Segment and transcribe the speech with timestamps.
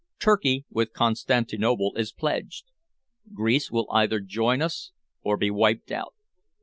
[0.17, 2.65] Turkey, with Constantinople, is pledged.
[3.35, 6.15] Greece will either join us or be wiped out.